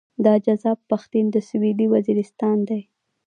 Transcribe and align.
دا 0.25 0.33
جذاب 0.45 0.79
پښتين 0.89 1.25
د 1.31 1.35
سويلي 1.49 1.85
وزيرستان 1.93 2.57
دی. 2.69 2.81